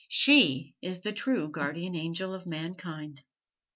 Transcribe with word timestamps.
She 0.09 0.73
is 0.81 1.01
the 1.01 1.13
true 1.13 1.47
guardian 1.51 1.93
angel 1.93 2.33
of 2.33 2.47
mankind! 2.47 3.21